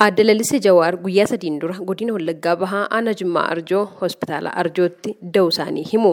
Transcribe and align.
Aadde 0.00 0.24
Jawaar 0.64 0.96
guyyaa 0.96 1.26
sadiin 1.26 1.58
dura 1.60 1.74
godina 1.88 2.12
Wallaggaa 2.16 2.56
Bahaa 2.56 2.86
Aanaa 2.90 3.12
Jimmaa 3.20 3.48
Arjoo 3.54 3.84
hospitaala 4.00 4.52
Arjootti 4.62 5.16
da'uu 5.34 5.48
isaanii 5.52 5.84
himu. 5.92 6.12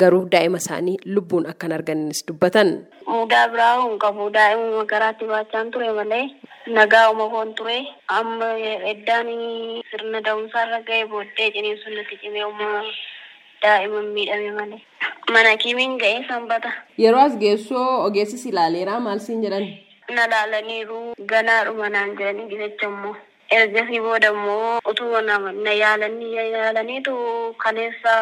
Garuu 0.00 0.22
daa'ima 0.32 0.56
isaanii 0.62 0.96
lubbuun 1.04 1.48
akkan 1.50 1.72
arganis 1.76 2.24
dubbatan. 2.28 2.70
Mudaa 3.06 3.48
biraa 3.52 3.74
hin 3.82 3.98
qabu. 4.04 4.28
Daa'ima 4.36 4.84
garaatti 4.92 5.28
baachaan 5.32 5.70
ture 5.70 5.90
malee 5.98 6.24
nagaa 6.78 7.10
uumamoon 7.10 7.52
ture. 7.58 7.76
Amma 8.18 8.48
eddaan 8.92 9.28
sirna 9.90 10.22
da'umsaa 10.28 10.64
irra 10.68 10.80
ga'e 10.88 11.02
booddee 11.10 11.50
ciniinsuun 11.56 11.98
natti 11.98 12.20
cimee 12.22 12.46
uumaa 12.46 12.80
daa'ima 13.66 14.00
miidhame 14.14 14.54
malee. 14.60 14.80
Mana 15.32 15.56
kimiin 15.66 15.98
ga'ee 16.04 16.24
sanbata. 16.30 16.72
Yeroo 17.04 17.26
as 17.26 17.36
geessoo 17.44 17.86
ogeessis 18.06 18.46
ilaaleera 18.52 19.00
maal 19.08 19.20
siin 19.26 19.44
jedhan? 19.44 19.68
Na 20.16 20.26
laalaniiru 20.32 21.00
ganaadhuma 21.30 21.88
naan 21.94 22.16
jedhanii 22.18 22.56
jecha 22.60 22.86
immoo. 22.92 23.14
ergasii 23.56 24.00
booda 24.04 24.28
immoo 24.32 25.20
nama 25.26 25.52
na 25.52 25.72
yaalanii 25.72 26.34
yaalaniitu 26.54 27.14
kaleessa 27.62 28.14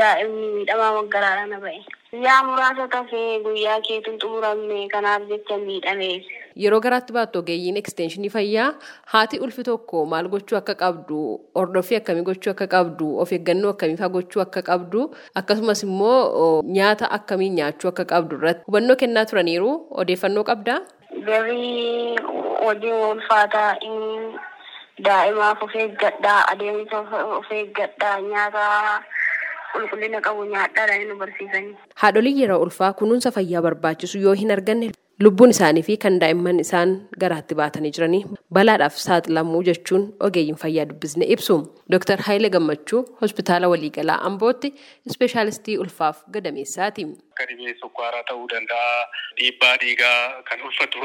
daa'imni 0.00 0.48
miidhamaa 0.54 0.92
waggaraadha 0.96 1.46
na 1.52 1.58
ba'e. 1.64 1.78
Guyyaa 2.12 2.42
muraasa 2.48 2.88
tafee 2.94 3.38
guyyaa 3.44 3.78
keetiin 3.88 4.18
xumuramne 4.24 4.88
kanaaf 4.94 5.22
jecha 5.30 5.58
miidhame. 5.66 6.10
Yeroo 6.64 6.80
garaatti 6.86 7.12
baattu 7.18 7.38
ogeeyyiin 7.44 7.76
ekstenshinii 7.82 8.30
fayyaa 8.36 8.68
haati 9.14 9.38
ulfi 9.46 9.62
tokko 9.70 10.04
maal 10.12 10.28
gochuu 10.34 10.58
akka 10.62 10.74
qabdu 10.84 11.18
hordoffii 11.60 12.00
akkamii 12.02 12.26
gochuu 12.30 12.50
akka 12.56 12.66
qabdu 12.76 13.12
of 13.24 13.32
eeggannoo 13.38 13.70
akkamii 13.76 13.96
fa'aa 14.02 14.14
gochuu 14.18 14.42
akka 14.46 14.62
qabdu 14.70 15.06
akkasumas 15.42 15.82
immoo 15.88 16.62
nyaata 16.78 17.10
akkamii 17.18 17.50
nyaachuu 17.58 17.88
akka 17.94 18.04
qabdu 18.14 18.36
irratti 18.42 18.64
hubannoo 18.70 18.96
kennaa 19.04 19.24
turaniiru 19.32 19.70
odeeffannoo 20.04 20.44
qabdaa? 20.50 20.80
Garii 21.18 22.16
hojii 22.64 22.92
ulfaataa 23.10 23.74
daa'imaaf 25.06 25.62
of 25.66 25.74
eeggadhaa 25.74 26.40
adeemsa 26.52 27.00
of 27.38 27.50
eeggadhaa 27.58 28.20
nyaata 28.20 28.64
qulqullina 29.72 30.20
qabu 30.26 30.44
nyaadhaa 30.52 30.98
nu 31.08 31.16
barsiisanii. 31.22 31.74
Haadholiin 32.02 32.38
yeroo 32.42 32.60
ulfaa 32.62 32.92
kunuunsa 32.92 33.30
fayyaa 33.36 33.62
barbaachisu 33.62 34.18
yoo 34.26 34.34
hin 34.42 34.50
arganne 34.56 34.90
lubbuun 35.24 35.50
isaanii 35.52 35.82
fi 35.86 35.94
kan 36.02 36.14
daa'imman 36.22 36.60
isaan 36.64 36.92
garaatti 37.22 37.56
baatanii 37.60 37.90
jiranii 37.96 38.20
balaadhaaf 38.58 38.96
saaxilamuu 39.06 39.62
jechuun 39.68 40.06
ogeeyyiin 40.28 40.56
fayyaa 40.62 40.86
dubbisne 40.92 41.26
ibsu. 41.34 41.56
Dr. 41.94 42.18
Haayile 42.26 42.48
Gammachuu 42.54 43.00
hospitaala 43.22 43.68
waliigalaa 43.72 44.20
Ambootti 44.28 44.68
ispeeshaalistii 45.10 45.76
ulfaaf 45.84 46.22
gadameessaati. 46.36 47.04
Akka 47.32 47.46
dhibee 47.50 47.74
sukkaaraa 47.80 48.22
ta'uu 48.30 48.46
danda'a, 48.52 48.94
dhiibbaa 49.40 49.74
dhiigaa 49.82 50.42
kan 50.48 50.62
ulfaatu 50.68 50.98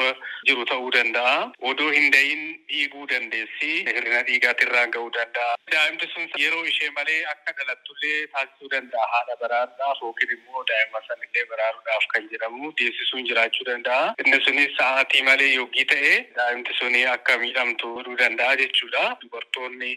jiru 0.48 0.66
ta'uu 0.72 0.92
danda'a. 0.98 1.36
Odoo 1.72 1.90
hin 1.98 2.08
da'iin 2.16 2.44
dhiiguu 2.72 3.06
dandeessi. 3.12 3.72
Hir'ina 3.90 4.22
dhiigaatirraan 4.30 4.92
ga'uu 4.96 5.12
danda'a. 5.18 5.56
Daa'imti 5.76 6.10
sun 6.14 6.28
yeroo 6.44 6.64
ishee 6.72 6.90
malee 7.00 7.20
akka 7.34 7.56
dhalattullee 7.60 8.20
taasisuu 8.36 8.72
danda'a 8.76 9.08
haadha 9.16 9.40
baraaruudhaaf 9.44 10.02
yookiin 10.08 10.36
immoo 10.38 10.64
daa'ima 10.74 11.04
sanillee 11.10 11.46
baraaruudhaaf 11.54 12.06
kan 12.16 12.30
jedhamu 12.36 12.74
deessisuun 12.82 13.28
jiraachuu 13.32 13.70
danda'a. 13.72 14.05
Inni 14.24 14.40
sunis 14.46 14.72
sa'aatii 14.78 15.24
malee 15.30 15.52
yoggii 15.56 15.86
ta'e 15.92 16.14
daa'imti 16.38 16.78
suni 16.80 17.04
akka 17.16 17.38
miidhamtu 17.44 17.94
godhuu 17.98 18.18
danda'a 18.22 18.56
jechuudha. 18.62 19.04
Dubartoonni 19.22 19.92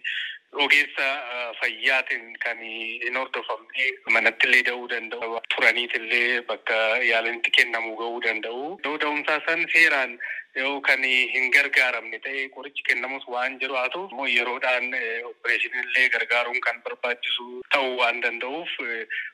ogeessa 0.64 1.06
fayyaatiin 1.60 2.26
kan 2.44 2.60
hin 2.64 3.16
hordofamne 3.20 3.88
manatti 4.16 4.48
illee 4.48 4.62
da'uu 4.68 4.86
danda'u 4.92 5.40
turaniitillee 5.54 6.40
bakka 6.52 6.78
yaalanitti 7.10 7.50
kennamu 7.58 7.96
ga'uu 8.00 8.22
danda'u. 8.28 8.62
Yoo 8.84 8.96
da'umsaa 9.04 9.40
san 9.48 9.66
seeraan 9.74 10.18
yoo 10.60 10.80
kan 10.88 11.02
hin 11.34 11.50
gargaaramne 11.56 12.18
ta'e 12.26 12.44
qorichi 12.56 12.82
kennamus 12.88 13.24
waan 13.34 13.58
jiru 13.62 13.74
haa 13.78 13.88
ta'u 13.94 14.04
immoo 14.10 14.26
yeroodhaan 14.32 14.86
opereeshinii 15.30 15.82
illee 15.86 16.06
gargaaruun 16.14 16.60
kan 16.66 16.80
barbaachisu 16.86 17.46
ta'uu 17.74 17.92
waan 18.00 18.20
danda'uuf 18.24 18.72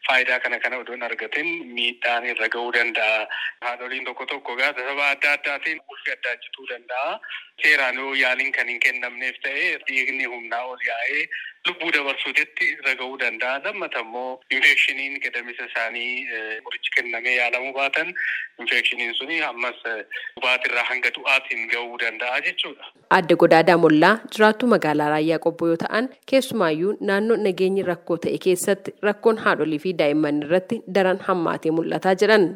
faayidaa 0.08 0.38
kana 0.46 0.58
kana 0.66 0.80
odoon 0.84 1.06
argatin 1.08 1.48
miidhaan 1.78 2.26
irra 2.32 2.48
ga'uu 2.56 2.72
danda'a. 2.78 3.24
Haadholiin 3.66 4.04
tokko 4.10 4.26
tokko 4.34 4.56
gaa 4.60 4.72
sababa 4.80 5.08
adda 5.14 5.32
addaatiin 5.38 5.80
ulfi 5.94 6.12
addaachituu 6.16 6.68
danda'a. 6.74 7.18
Seeraan 7.62 7.98
yoo 8.04 8.12
yaaliin 8.22 8.52
kan 8.58 8.68
hin 8.74 8.80
kennamneef 8.86 9.40
ta'e 9.48 9.66
dhiigni 9.88 10.24
humnaa 10.34 10.64
ol 10.74 10.86
yaa'ee 10.90 11.24
lubbuu 11.66 11.90
dabarsuutti 11.96 12.64
irra 12.72 12.94
ga'uu 13.00 13.16
danda'a. 13.20 13.60
Lammata 13.64 14.00
immoo 14.04 14.40
infekshiniin 14.56 15.20
gadamisa 15.24 15.64
isaanii 15.70 16.26
qorichi 16.66 16.90
kennamee 16.96 17.36
yaalamuu 17.36 17.72
baatan 17.78 18.12
infekshiniin 18.60 19.14
suni 19.18 19.40
ammas 19.50 19.78
dhubaatirraa 19.86 20.84
hanga 20.90 21.10
du'aatiin 21.16 21.68
ga'uu 21.72 21.98
danda'a 22.04 22.40
jechuudha. 22.48 22.84
Adde 23.18 23.36
Godaadaa 23.44 23.76
Mollaa 23.84 24.12
jiraattuu 24.36 24.68
magaalaa 24.74 25.08
Raayyaa 25.14 25.38
Qobboo 25.46 25.68
yoo 25.72 25.80
ta'an 25.84 26.08
keessumaayyuu 26.30 26.96
naannoo 27.10 27.36
nageenyi 27.46 27.82
rakkoo 27.92 28.16
ta'e 28.26 28.38
keessatti 28.48 28.94
rakkoon 29.08 29.38
haadholii 29.46 29.78
fi 29.86 29.92
daa'imman 30.02 30.42
irratti 30.46 30.82
daran 30.98 31.20
hammaatee 31.28 31.72
mul'ataa 31.80 32.14
jiran. 32.24 32.46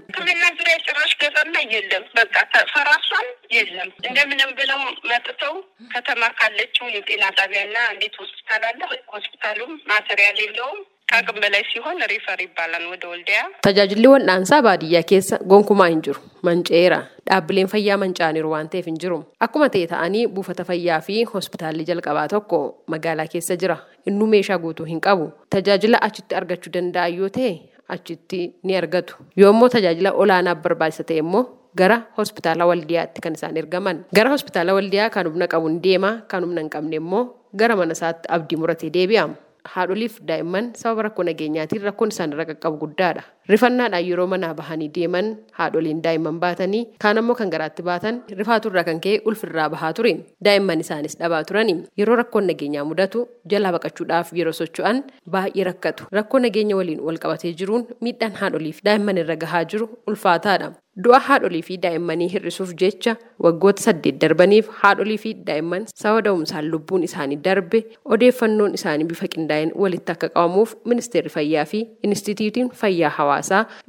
የለም 1.74 2.04
በቃ 2.18 2.36
ፈራሷም 2.74 3.28
የለም 3.56 3.90
እንደምንም 4.08 4.52
ብለው 4.60 4.80
መጥተው 5.12 5.56
ከተማ 5.94 6.24
ካለችው 6.40 6.88
የጤና 6.96 7.24
ጣቢያና 7.40 7.78
እንዴት 7.94 8.16
ሆስፒታል 8.22 8.64
አለ 8.70 8.82
ሆስፒታሉም 9.16 9.72
ማተሪያል 9.92 10.38
የለውም 10.44 10.82
ከአቅም 11.12 11.38
በላይ 11.44 11.64
ሲሆን 11.72 11.98
ሪፈር 12.12 12.40
ይባላል 12.46 12.84
ወደ 12.92 13.04
ወልዲያ 13.14 13.40
Tajaajilli 13.66 14.08
wal'aansaa 14.14 14.62
baadiyyaa 14.68 15.04
keessa 15.12 15.36
gonkumaa 15.52 15.90
hin 15.94 16.00
jiru. 16.06 16.22
Manceera. 16.48 17.00
Dhaabbileen 17.30 17.70
fayyaa 17.74 17.98
manca'aniiru 18.04 18.50
waan 18.54 18.70
ta'eef 18.74 18.88
hin 18.92 18.98
jiru. 19.04 19.18
Akkuma 19.46 19.68
ta'e 19.76 19.86
ta'anii 19.94 20.24
buufata 20.36 20.64
fayyaa 20.70 21.02
fi 21.08 21.18
hospitaalli 21.34 21.88
jalqabaa 21.90 22.28
tokko 22.34 22.60
magaalaa 22.94 23.28
keessa 23.34 23.60
jira. 23.64 23.78
Innuu 24.10 24.30
meeshaa 24.34 24.60
guutuu 24.66 24.88
hin 24.94 25.02
qabu. 25.08 25.28
Tajaajila 25.56 26.02
achitti 26.08 26.40
argachuu 26.42 26.74
danda'an 26.78 27.14
yoo 27.20 27.30
ta'e 27.38 27.54
achitti 27.89 28.55
ni 28.63 28.77
argatu. 28.77 29.15
Yoo 29.37 29.51
immoo 29.53 29.69
tajaajila 29.69 30.13
olaanaaf 30.13 30.59
barbaachisa 30.63 31.05
ta'e 31.05 31.19
immoo 31.25 31.45
gara 31.77 31.99
hospitaala 32.19 32.67
waldiyaatti 32.67 33.21
kan 33.21 33.35
isaan 33.39 33.57
ergaman. 33.57 34.05
Gara 34.15 34.31
hospitaala 34.31 34.75
waldiyaa 34.75 35.11
kan 35.11 35.27
humna 35.27 35.47
qabu 35.49 35.69
ni 35.69 35.81
deema, 35.81 36.23
kan 36.29 36.43
humna 36.45 36.61
hin 36.61 36.71
qabne 36.71 36.97
immoo 37.03 37.25
gara 37.57 37.77
mana 37.77 37.93
isaatti 37.99 38.29
abdii 38.29 38.57
muratee 38.61 38.91
deebi'a. 38.93 39.29
Haadholiif 39.75 40.21
daa'imman 40.29 40.73
sababa 40.81 41.03
rakkoo 41.09 41.25
nageenyaatiin 41.29 41.83
rakkoon 41.83 42.09
isaan 42.15 42.33
irra 42.33 42.45
qaqqabu 42.51 42.79
guddaadha. 42.85 43.23
Rifannaadhaan 43.53 44.05
yeroo 44.09 44.27
manaa 44.31 44.55
bahanii 44.55 44.89
deeman 44.97 45.29
haadholiin 45.59 46.03
daa'imman 46.07 46.41
baatanii 46.41 46.81
kaan 47.05 47.19
ammoo 47.21 47.35
kan 47.39 47.51
garaatti 47.55 47.83
baatan 47.87 48.19
rifaaturraa 48.41 48.85
kan 48.89 49.01
ka'e 49.07 49.21
ulfirraa 49.25 49.69
bahaa 49.75 49.93
ture. 49.99 50.13
Daa'imman 50.45 50.81
isaanis 50.85 51.17
dhabaa 51.21 51.45
turani. 51.51 51.77
Yeroo 52.01 52.17
rakkoon 52.21 52.47
nageenyaa 52.53 52.85
mudatu 52.91 53.23
jalaa 53.53 53.73
baqachuudhaaf 53.77 54.33
yeroo 54.41 54.53
socho'an 54.59 55.01
baay'ee 55.37 55.65
rakkatu. 55.71 56.05
Rakkoo 56.19 56.41
nageenya 56.45 56.77
waliin 56.81 57.01
wal 57.07 57.19
qabatee 57.25 57.55
jiruun 57.63 57.87
miidhaan 58.01 58.37
haadholiif 58.43 58.85
daa'imman 58.91 59.17
irra 59.25 59.37
gahaa 59.47 59.65
jiru 59.65 59.89
ulfaataadha. 60.07 60.71
Du'a 61.05 61.19
haadholii 61.25 61.63
fi 61.63 61.75
daa'immanii 61.83 62.27
hir'isuuf 62.33 62.71
jecha 62.81 63.13
waggoota 63.45 63.83
saddeet 63.83 64.17
darbaniif 64.23 64.69
haadholii 64.81 65.19
fi 65.25 65.35
daa'imman 65.51 65.85
sababa 66.03 66.25
da'umsaan 66.27 66.67
lubbuun 66.73 67.05
isaanii 67.09 67.39
darbe 67.45 67.81
odeeffannoon 68.17 68.75
isaanii 68.79 69.07
bifa 69.13 69.29
qindaa'een 69.35 69.71
walitti 69.85 70.13
akka 70.17 70.29
qabamuuf 70.35 70.75
ministeerri 70.93 71.31
fayyaa 71.37 71.65
fi 71.75 71.85
inistitiitiin 72.09 72.71
fayyaa 72.83 73.11
hawaasaa 73.19 73.38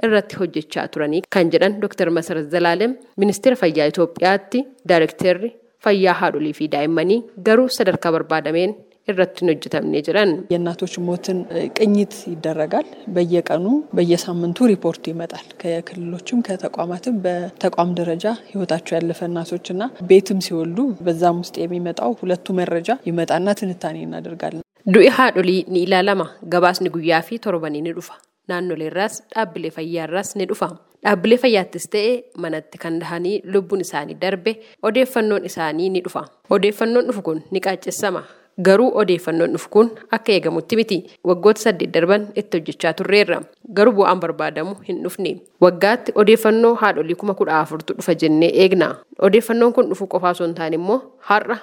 irratti 0.05 0.34
hojjechaa 0.41 0.87
turanii 0.94 1.22
kan 1.37 1.50
jedhan 1.55 1.81
Dr. 1.84 2.09
Masarat 2.19 2.49
Zalaalem 2.55 2.93
ministeera 3.25 3.56
fayyaa 3.62 3.91
Itoophiyaatti 3.93 4.60
daayirekteerri 4.91 5.50
fayyaa 5.87 6.16
haadholii 6.22 6.55
fi 6.59 6.66
daa'immanii 6.75 7.21
garuu 7.47 7.69
sadarkaa 7.78 8.12
barbaadameen 8.16 8.72
irratti 9.12 9.41
hin 9.43 9.49
hojjetamne 9.53 9.99
jiran. 10.06 10.31
የእናቶች 10.53 10.93
ሞትን 11.09 11.38
ቅኝት 11.78 12.15
ይደረጋል። 12.32 12.87
በየቀኑ 13.16 13.65
በየሳምንቱ 13.97 14.59
ሪፖርት 14.72 15.03
ይመጣል። 15.12 15.47
ከክልሎችም 15.62 16.38
ከተቋማትም 16.49 17.16
በተቋም 17.25 17.91
ደረጃ 18.00 18.25
ህይወታቸው 18.50 18.94
ያለፈ 18.99 19.21
እናቶችና 19.31 19.82
ቤትም 20.10 20.38
ሲወልዱ 20.47 20.78
በዛም 21.06 21.41
ውስጥ 21.44 21.56
የሚመጣው 21.64 22.12
ሁለቱ 22.23 22.46
መረጃ 22.61 22.88
ይመጣና 23.11 23.46
ትንታኔ 23.61 23.99
እናደርጋለን። 24.08 24.62
Du'i 24.94 25.11
haadholii 25.17 25.61
ni 25.75 25.82
ilaalama. 25.87 26.25
Gabaasni 26.52 26.88
guyyaa 26.96 27.20
fi 27.29 27.35
torbanii 27.44 27.81
ni 27.85 27.93
dhufa. 27.99 28.14
Naannoleerraas 28.50 29.22
dhaabbilee 29.36 29.72
fayyaarraas 29.78 30.36
ni 30.36 30.46
dhufa. 30.51 30.69
Dhaabbilee 31.06 31.38
fayyaattis 31.44 31.88
ta'e 31.94 32.12
manatti 32.44 32.78
kan 32.84 33.00
dahanii 33.01 33.42
lubbuun 33.54 33.81
isaanii 33.86 34.18
darbe 34.24 34.51
odeeffannoon 34.90 35.46
isaanii 35.50 35.90
ni 35.96 36.01
dhufa. 36.07 36.25
Odeeffannoon 36.50 37.07
dhufu 37.07 37.22
kun 37.28 37.42
ni 37.51 37.62
qaaccessama. 37.68 38.24
Garuu 38.68 38.90
odeeffannoon 39.01 39.54
dhufu 39.56 39.69
kun 39.75 39.92
akka 40.18 40.31
eegamutti 40.36 40.75
miti. 40.81 40.98
Waggoota 41.31 41.62
saddeet 41.66 41.94
darban 41.94 42.28
itti 42.36 42.57
hojjechaa 42.57 42.94
turreerra. 43.01 43.42
Garuu 43.80 43.94
bu'aan 44.01 44.19
barbaadamu 44.25 44.75
hin 44.88 45.04
dhufne. 45.04 45.36
Waggaatti 45.66 46.12
odeeffannoo 46.24 46.74
haadholii 46.84 47.16
kuma 47.24 47.34
kudha 47.42 47.60
afurtu 47.60 47.94
dhufa 48.00 48.16
jennee 48.24 48.52
eegna. 48.63 48.95
Odeeffannoon 49.30 49.74
kun 49.74 49.90
dhufu 49.94 50.07
qofaa 50.16 50.36
osoo 50.38 50.48
hin 50.48 50.56
taane 50.62 50.75
immoo 50.81 51.00
har'a 51.31 51.60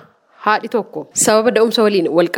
haadhi 0.47 0.69
tokko 0.77 1.09
sababa 1.25 1.50
da'umsa 1.59 1.82
waliin 1.82 2.09
wal 2.09 2.29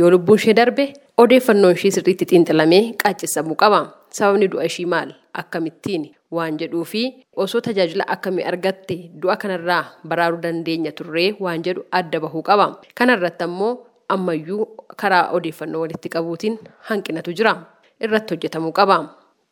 yoo 0.00 0.10
lubbuun 0.10 0.38
ishee 0.38 0.54
darbe 0.54 0.92
odeeffannoon 1.22 1.74
ishee 1.78 1.90
sirriitti 1.96 2.24
xiinxalamee 2.30 2.82
qaaccessamuu 3.02 3.56
qaba. 3.62 3.80
Sababni 4.16 4.48
du'a 4.52 4.64
ishii 4.70 4.86
maal? 4.94 5.10
Akkamittiin? 5.40 6.04
waan 6.36 6.58
jedhuu 6.60 6.84
fi 6.84 7.02
osoo 7.42 7.60
tajaajila 7.66 8.04
akkamii 8.14 8.44
argatte 8.50 8.96
du'a 9.22 9.36
kanarraa 9.42 9.84
baraaruu 10.08 10.40
dandeenya 10.42 10.92
turree 10.98 11.30
waan 11.44 11.62
jedhu 11.66 11.84
adda 12.00 12.20
bahuu 12.20 12.42
qaba. 12.48 12.66
Kanarratti 12.98 13.44
ammoo 13.44 13.70
ammayyuu 14.14 14.66
karaa 15.02 15.30
odeeffannoo 15.38 15.80
walitti 15.84 16.08
qabuutiin 16.14 16.58
hanqinatu 16.90 17.32
jira. 17.38 17.54
Irratti 18.00 18.34
hojjetamuu 18.34 18.72
qaba 18.80 18.98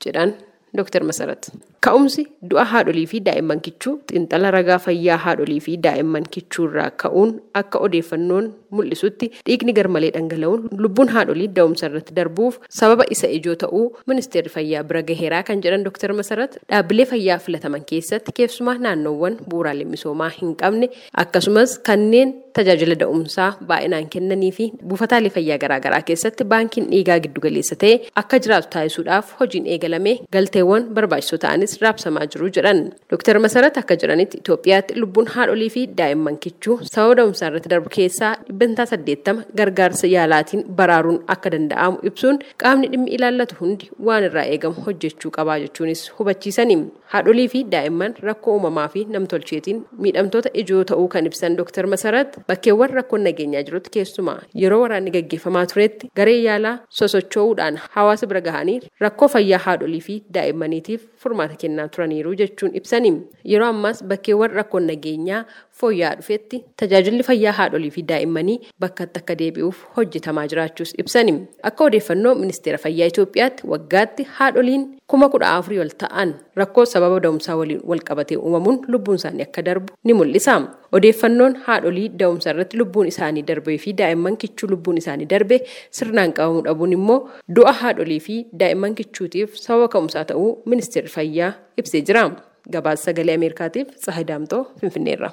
jedhan 0.04 0.34
Dr. 0.76 1.04
Masarat. 1.04 1.48
Ka'umsi 1.86 2.22
du'a 2.50 2.64
haadholii 2.72 3.06
fi 3.10 3.18
daa'imman 3.26 3.60
kichuu 3.66 3.92
xiinxala 4.10 4.50
ragaa 4.56 4.78
fayyaa 4.86 5.18
haadholii 5.24 5.58
fi 5.66 5.72
daa'imman 5.86 6.24
kichuurraa 6.36 6.86
ka'uun 7.02 7.34
akka 7.60 7.78
odeeffannoon 7.86 8.46
mul'isutti 8.76 9.28
dhiigni 9.48 9.72
garmalee 9.78 10.10
dhangala'uun 10.16 10.64
lubbuun 10.84 11.12
haadholii 11.16 11.46
da'umsa 11.58 11.86
irratti 11.90 12.16
darbuuf 12.18 12.56
sababa 12.78 13.04
isa 13.16 13.28
ijoo 13.36 13.54
ta'uu 13.64 13.84
ministeerri 14.12 14.50
fayyaa 14.56 14.82
bira 14.88 15.02
gaheeraa 15.10 15.42
kan 15.50 15.62
jedhan 15.66 15.84
Dr. 15.88 16.10
Masarat 16.22 16.56
dhaabbilee 16.72 17.06
fayyaa 17.12 17.38
filataman 17.46 17.84
keessatti 17.92 18.34
keessumaa 18.40 18.74
naannoowwan 18.88 19.38
bu'uuraalee 19.52 19.86
misoomaa 19.92 20.32
hin 20.40 20.56
qabne 20.64 20.90
akkasumas 21.24 21.76
kanneen 21.90 22.34
tajaajila 22.58 22.98
da'umsaa 23.04 23.48
baay'inaan 23.70 24.10
kennanii 24.16 24.50
fi 24.58 24.66
buufataalee 24.90 25.32
fayyaa 25.38 25.60
garaagaraa 25.66 26.02
keessatti 26.10 26.44
baankiin 26.54 26.90
dhiigaa 26.92 27.20
giddugaleessa 27.28 27.78
ta'e 27.86 27.94
akka 28.24 28.42
jiraatu 28.48 28.68
taasisuudhaaf 28.76 29.32
hojiin 29.40 29.66
eegalame 29.76 30.12
galteewwan 30.36 30.90
barbaachisoo 30.98 31.40
ta'anis 31.46 31.75
raabsamaa 31.84 32.26
jiru 32.34 32.48
jedhan. 32.56 32.80
Dr. 33.12 33.38
Masarat 33.44 33.78
akka 33.82 33.96
jiranitti 34.02 34.38
Itoophiyaatti 34.42 34.96
lubbuun 35.00 35.26
haadholii 35.34 35.70
fi 35.76 35.82
daa'imman 36.00 36.38
kichuu 36.46 36.76
sababa 36.92 37.14
da'umsaa 37.20 37.48
irratti 37.50 37.72
darbu 37.74 37.90
keessaa 37.96 38.32
dhibbantaa 38.48 38.86
saddeettama 38.92 39.44
gargaarsa 39.60 40.06
yaalaatiin 40.14 40.64
baraaruun 40.80 41.18
akka 41.34 41.50
danda'amu 41.56 41.98
ibsuun 42.10 42.38
qaamni 42.64 42.88
dhimmi 42.92 43.10
ilaallatu 43.18 43.54
hundi 43.60 43.90
waan 44.10 44.24
irraa 44.30 44.46
eegamu 44.54 44.84
hojjechuu 44.86 45.30
qabaa 45.38 45.58
jechuunis 45.64 46.04
hubachiisani. 46.18 46.78
Haadholii 47.14 47.48
fi 47.48 47.60
daa'imman 47.72 48.14
rakkoo 48.28 48.54
uumamaa 48.56 48.88
fi 48.94 49.04
namtolcheetiin 49.16 49.82
miidhamtoota 50.04 50.50
ijoo 50.62 50.84
ta'uu 50.90 51.08
kan 51.08 51.26
ibsan 51.30 51.56
Dr. 51.58 51.86
Masarat 51.92 52.38
bakkeewwan 52.48 52.90
rakkoon 52.98 53.22
nageenyaa 53.28 53.62
jirutti 53.68 53.90
keessumaa 53.96 54.38
yeroo 54.62 54.80
waraanni 54.82 55.10
gaggeeffamaa 55.16 55.66
turetti 55.72 56.10
garee 56.20 56.38
yaalaa 56.46 56.74
sosocho'uudhaan 57.00 57.78
hawaasa 57.94 58.26
bira 58.32 58.40
gahanii 58.48 58.80
rakkoo 59.04 59.28
fayyaa 59.34 59.60
haadholii 59.66 60.00
fi 60.08 60.16
daa'immaniitiif 60.36 61.06
furmaata 61.22 61.54
kennaa 61.66 61.88
turaniiru 61.88 62.34
jechuun 62.42 62.74
ibsani. 62.82 63.12
Yeroo 63.52 63.68
ammaas 63.74 64.02
bakkeewwan 64.14 64.50
rakkoon 64.60 64.86
nageenyaa 64.92 65.44
fooyya'aa 65.80 66.16
dhufetti 66.22 66.62
tajaajilli 66.82 67.22
fayyaa 67.30 67.52
haadholii 67.60 67.90
fi 67.98 68.02
daa'immanii 68.12 68.58
bakkatti 68.80 69.20
akka 69.24 69.38
deebi'uuf 69.44 69.84
hojjetamaa 69.96 70.46
jiraachuus 70.52 70.94
ibsani. 71.04 71.34
Akka 71.62 71.84
odeeffannoo 71.90 72.34
ministeera 72.44 72.78
fayyaa 72.78 73.08
Itoophiyaatti 73.12 73.66
waggaatti 73.74 74.26
haadholiin 74.38 74.86
kuma 75.10 75.28
kudha 75.32 75.48
afurii 75.58 75.78
ol 75.84 75.90
ta'an 76.02 76.30
rakkoo 76.60 76.84
sababa 76.92 77.18
da'umsaa 77.24 77.56
waliin 77.60 77.82
wal 77.90 78.00
qabatee 78.08 78.36
uumamuun 78.38 78.78
lubbuun 78.92 79.18
isaanii 79.20 79.44
akka 79.46 79.62
darbu 79.68 79.94
ni 80.04 80.12
mul'isa. 80.18 80.54
Odeeffannoon 80.96 81.54
haadholii 81.66 82.08
da'umsa 82.22 82.50
irratti 82.54 82.76
lubbuun 82.80 83.06
isaanii 83.12 83.44
darbee 83.50 83.78
fi 83.84 83.92
daa'imman 84.00 84.36
kichuu 84.42 84.68
lubbuun 84.72 84.98
isaanii 85.02 85.28
darbe 85.34 85.60
sirnaan 85.98 86.32
qabamuu 86.38 86.64
dhabuun 86.68 86.92
immoo 86.98 87.20
du'a 87.58 87.72
haadholii 87.82 88.20
fi 88.26 88.36
daa'imman 88.64 88.94
kichuutiif 89.00 89.54
sababa 89.64 89.88
ka'umsaa 89.94 90.24
ta'uu 90.32 90.50
ministeerri 90.74 91.08
fayyaa 91.18 91.52
ibsee 91.76 92.02
jira. 92.10 92.26
Gabaasa 92.74 93.04
sagalee 93.12 93.34
Ameerikaatiif 93.38 93.94
Tsahayi 94.02 94.26
Daamtoo 94.26 94.64
Finfinneerra. 94.80 95.30